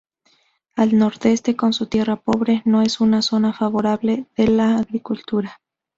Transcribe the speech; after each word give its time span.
El 0.75 0.97
nordeste, 0.97 1.55
con 1.55 1.73
su 1.73 1.85
tierra 1.85 2.15
pobre, 2.15 2.63
no 2.65 2.81
es 2.81 3.01
una 3.01 3.21
zona 3.21 3.53
favorable 3.53 4.25
a 4.35 4.41
la 4.49 4.77
agricultura. 4.77 5.61